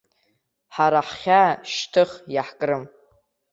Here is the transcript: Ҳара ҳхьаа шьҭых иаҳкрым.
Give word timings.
Ҳара 0.75 1.01
ҳхьаа 1.07 1.51
шьҭых 1.73 2.11
иаҳкрым. 2.33 2.83